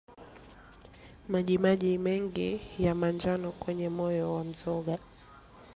[1.27, 4.97] Majimaji mengi ya manjano kwenye moyo wa mzoga